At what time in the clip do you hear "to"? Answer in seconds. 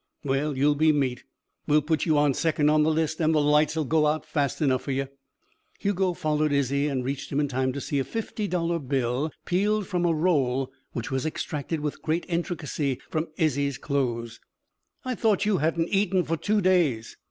7.73-7.79